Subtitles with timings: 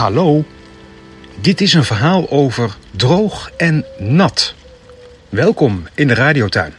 [0.00, 0.44] Hallo,
[1.40, 4.54] dit is een verhaal over droog en nat.
[5.28, 6.74] Welkom in de radiotuin.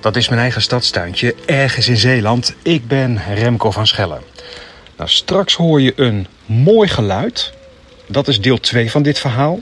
[0.00, 2.54] Dat is mijn eigen stadstuintje, ergens in Zeeland.
[2.62, 4.22] Ik ben Remco van Schellen.
[4.96, 7.52] Nou, straks hoor je een mooi geluid.
[8.06, 9.60] Dat is deel 2 van dit verhaal.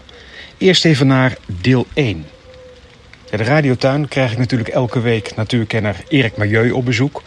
[0.59, 2.27] Eerst even naar deel 1.
[3.31, 7.23] Ja, de radiotuin krijg ik natuurlijk elke week natuurkenner Erik Milieu op bezoek.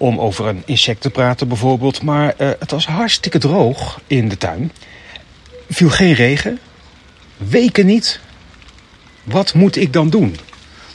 [0.00, 2.02] Om over een insect te praten bijvoorbeeld.
[2.02, 4.72] Maar uh, het was hartstikke droog in de tuin.
[5.68, 6.58] Viel geen regen.
[7.36, 8.20] Weken niet.
[9.24, 10.36] Wat moet ik dan doen?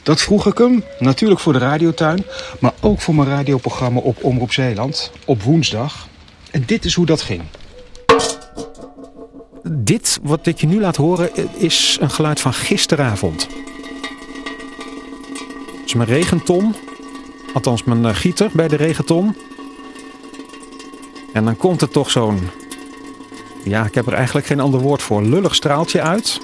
[0.02, 2.24] Dat vroeg ik hem, natuurlijk voor de radiotuin,
[2.60, 6.08] maar ook voor mijn radioprogramma op Omroep Zeeland op woensdag.
[6.50, 7.42] En dit is hoe dat ging.
[9.62, 13.42] Dit, wat ik je nu laat horen, is een geluid van gisteravond.
[15.76, 16.74] Het is mijn regenton,
[17.56, 19.36] althans mijn eh, gieter bij de regenton.
[21.32, 22.40] En dan komt er toch zo'n,
[23.64, 26.40] ja, ik heb er eigenlijk geen ander woord voor, lullig straaltje uit.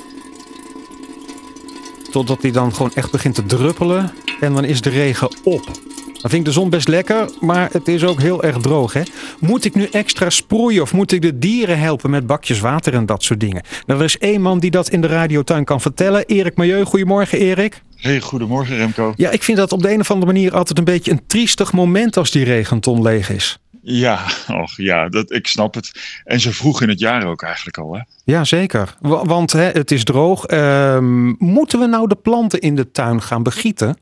[2.11, 4.13] Totdat hij dan gewoon echt begint te druppelen.
[4.41, 5.65] En dan is de regen op.
[5.65, 8.93] Dan vind ik de zon best lekker, maar het is ook heel erg droog.
[8.93, 9.03] Hè?
[9.39, 13.07] Moet ik nu extra sproeien of moet ik de dieren helpen met bakjes water en
[13.07, 13.63] dat soort dingen?
[13.87, 16.27] Nou, er is één man die dat in de radiotuin kan vertellen.
[16.27, 17.83] Erik Milieu, goedemorgen Erik.
[18.03, 19.13] Hey, goedemorgen Remco.
[19.17, 21.73] Ja, ik vind dat op de een of andere manier altijd een beetje een triestig
[21.73, 23.59] moment als die regenton leeg is.
[23.83, 26.21] Ja, och, ja dat, ik snap het.
[26.25, 27.95] En zo vroeg in het jaar ook eigenlijk al.
[27.95, 28.01] Hè?
[28.25, 28.97] Ja, zeker.
[29.01, 30.45] Want hè, het is droog.
[30.47, 33.97] Ehm, moeten we nou de planten in de tuin gaan begieten?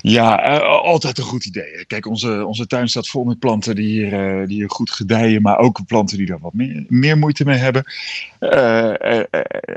[0.00, 1.84] Ja, uh, altijd een goed idee.
[1.86, 5.42] Kijk, onze, onze tuin staat vol met planten die hier, uh, die hier goed gedijen,
[5.42, 7.84] maar ook planten die daar wat meer, meer moeite mee hebben.
[8.40, 9.18] Uh,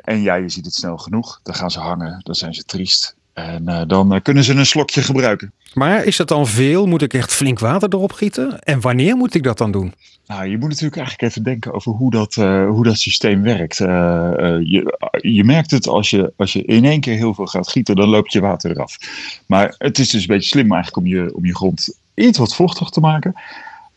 [0.04, 1.40] en ja, je ziet het snel genoeg.
[1.44, 3.18] Dan gaan ze hangen, dan zijn ze triest.
[3.34, 5.52] En dan kunnen ze een slokje gebruiken.
[5.74, 6.86] Maar is dat dan veel?
[6.88, 8.60] Moet ik echt flink water erop gieten?
[8.60, 9.94] En wanneer moet ik dat dan doen?
[10.30, 13.80] Nou, je moet natuurlijk eigenlijk even denken over hoe dat, uh, hoe dat systeem werkt.
[13.80, 17.46] Uh, uh, je, je merkt het als je, als je in één keer heel veel
[17.46, 18.98] gaat gieten, dan loopt je water eraf.
[19.46, 22.56] Maar het is dus een beetje slim eigenlijk om je, om je grond iets wat
[22.56, 23.34] vochtig te maken.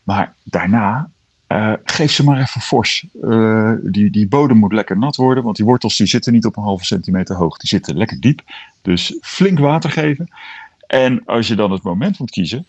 [0.03, 1.09] Maar daarna
[1.83, 3.05] geef ze maar even fors.
[3.81, 6.63] die, die bodem moet lekker nat worden, want die wortels die zitten niet op een
[6.63, 7.57] halve centimeter hoog.
[7.57, 8.41] Die zitten lekker diep.
[8.81, 10.27] Dus flink water geven.
[10.87, 12.65] En als je dan het moment moet kiezen,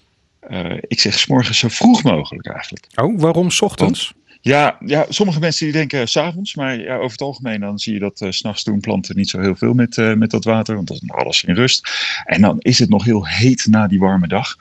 [0.50, 2.87] uh, ik zeg s'morgens zo vroeg mogelijk eigenlijk.
[2.95, 4.15] Oh, waarom s ochtends?
[4.44, 7.99] Ja, ja, sommige mensen die denken s'avonds, maar ja, over het algemeen dan zie je
[7.99, 10.88] dat uh, s'nachts doen planten niet zo heel veel met, uh, met dat water, want
[10.88, 11.88] dat is alles in rust.
[12.25, 14.56] En dan is het nog heel heet na die warme dag.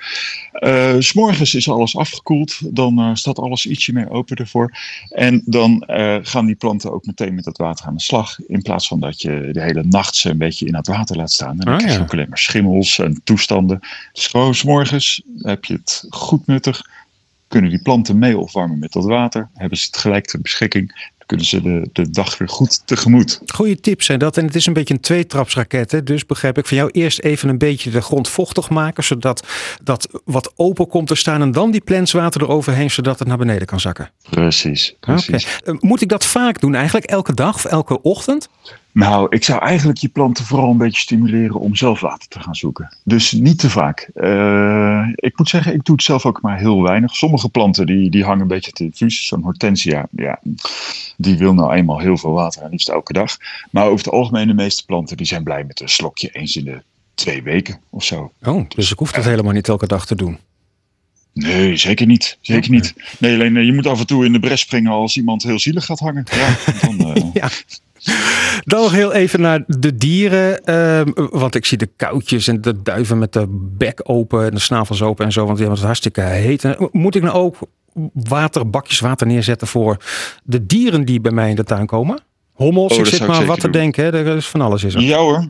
[0.53, 4.77] Uh, S'morgens is alles afgekoeld, dan staat alles ietsje meer open ervoor.
[5.09, 5.83] En dan
[6.23, 9.21] gaan die planten ook meteen met dat water aan de slag, in plaats van dat
[9.21, 11.59] je de hele nacht ze een beetje in het water laat staan.
[11.59, 12.03] En dan oh, krijg je ja.
[12.03, 13.79] ook alleen maar schimmels en toestanden.
[14.13, 16.91] Dus gewoon s'morgens heb je het goed nuttig
[17.53, 19.49] kunnen die planten mee opwarmen met dat water.
[19.53, 21.11] Hebben ze het gelijk ter beschikking.
[21.23, 23.41] Dan kunnen ze de, de dag weer goed tegemoet.
[23.45, 24.37] Goeie tips zijn dat.
[24.37, 25.91] En het is een beetje een tweetrapsraket.
[25.91, 26.03] Hè?
[26.03, 29.03] Dus begrijp ik van jou eerst even een beetje de grond vochtig maken.
[29.03, 29.47] Zodat
[29.83, 31.41] dat wat open komt te staan.
[31.41, 32.91] En dan die plenswater eroverheen.
[32.91, 34.09] Zodat het naar beneden kan zakken.
[34.29, 34.95] Precies.
[34.99, 35.59] precies.
[35.61, 35.77] Okay.
[35.79, 37.05] Moet ik dat vaak doen eigenlijk?
[37.05, 38.49] Elke dag of elke ochtend?
[38.93, 42.55] Nou, ik zou eigenlijk je planten vooral een beetje stimuleren om zelf water te gaan
[42.55, 42.97] zoeken.
[43.03, 44.09] Dus niet te vaak.
[44.15, 47.15] Uh, ik moet zeggen, ik doe het zelf ook maar heel weinig.
[47.15, 49.27] Sommige planten die, die hangen een beetje te diffuus.
[49.27, 50.39] Zo'n hortensia, ja,
[51.17, 53.37] die wil nou eenmaal heel veel water en liefst elke dag.
[53.71, 56.65] Maar over het algemeen de meeste planten die zijn blij met een slokje eens in
[56.65, 56.81] de
[57.13, 58.31] twee weken of zo.
[58.43, 60.37] Oh, dus ik hoef dat helemaal niet elke dag te doen.
[61.33, 62.37] Nee, zeker niet.
[62.41, 62.93] Zeker niet.
[63.19, 65.85] Nee, alleen je moet af en toe in de bres springen als iemand heel zielig
[65.85, 66.25] gaat hangen.
[66.31, 67.33] Ja, dan, uh...
[67.33, 67.49] ja.
[68.63, 70.61] Dan nog heel even naar de dieren.
[70.65, 73.45] Uh, want ik zie de koutjes en de duiven met de
[73.77, 75.45] bek open en de snavels open en zo.
[75.45, 76.91] Want die hebben het hartstikke heet.
[76.91, 77.57] Moet ik nou ook
[78.13, 79.97] water, bakjes water neerzetten voor
[80.43, 82.19] de dieren die bij mij in de tuin komen?
[82.53, 84.03] Hommels, oh, ik zit maar wat te denken.
[84.03, 84.13] Hè?
[84.13, 85.01] Er is van alles is er.
[85.01, 85.49] Ja hoor.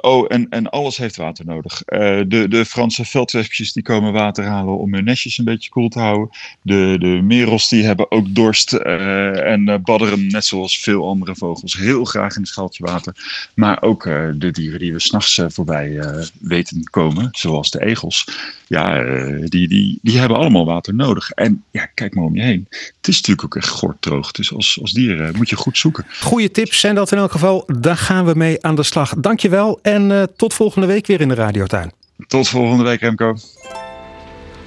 [0.00, 1.82] Oh, en, en alles heeft water nodig.
[1.86, 5.88] Uh, de, de Franse veldwespjes die komen water halen om hun nestjes een beetje koel
[5.88, 6.30] te houden.
[6.62, 11.34] De, de merels die hebben ook dorst uh, en uh, badderen, net zoals veel andere
[11.36, 13.14] vogels, heel graag in een schaaltje water.
[13.54, 14.04] Maar ook
[14.34, 16.00] de dieren die we s'nachts voorbij
[16.40, 18.28] weten komen, zoals de egels.
[18.68, 19.02] Ja,
[19.44, 21.30] die, die, die hebben allemaal water nodig.
[21.30, 22.66] En ja, kijk maar om je heen.
[22.68, 24.32] Het is natuurlijk ook echt gorddroog.
[24.32, 26.06] Dus als, als dieren moet je goed zoeken.
[26.20, 27.64] Goeie tips zijn dat in elk geval.
[27.80, 29.14] Daar gaan we mee aan de slag.
[29.18, 29.78] Dankjewel.
[29.86, 31.92] En uh, tot volgende week weer in de Radiotuin.
[32.26, 33.36] Tot volgende week, Remco.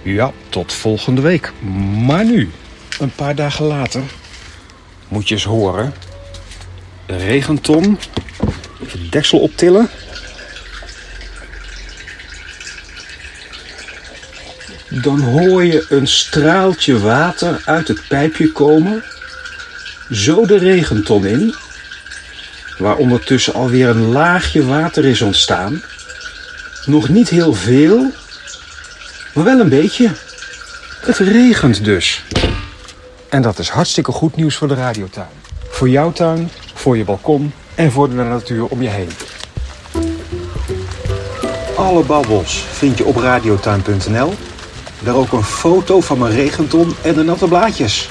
[0.01, 1.51] Ja, tot volgende week.
[2.05, 2.51] Maar nu,
[2.99, 4.01] een paar dagen later,
[5.07, 5.93] moet je eens horen.
[7.05, 7.99] De regenton.
[8.83, 9.89] Even de deksel optillen.
[14.89, 19.03] Dan hoor je een straaltje water uit het pijpje komen.
[20.11, 21.55] zo de regenton in,
[22.79, 25.83] waar ondertussen alweer een laagje water is ontstaan.
[26.85, 28.11] Nog niet heel veel,
[29.33, 30.11] maar wel een beetje.
[31.01, 32.23] Het regent dus.
[33.29, 35.27] En dat is hartstikke goed nieuws voor de radiotuin.
[35.69, 39.09] Voor jouw tuin, voor je balkon en voor de natuur om je heen.
[41.75, 44.33] Alle babbels vind je op radiotuin.nl.
[44.99, 48.09] Daar ook een foto van mijn regenton en de natte blaadjes.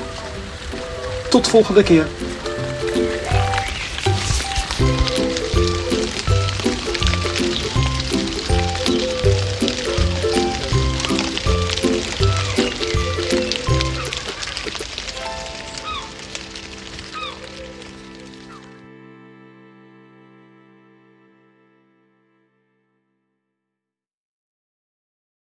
[1.31, 2.07] Tot volgende keer.